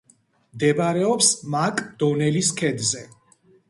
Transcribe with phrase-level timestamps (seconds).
[0.55, 3.09] მდებარეობს მაკ-დონელის ქედზე.